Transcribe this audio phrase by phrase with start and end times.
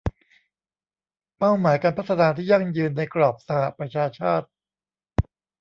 [1.37, 4.47] เป้าหมายการพัฒนาที่ยั่งยืนในกรอบสหประชาชาติ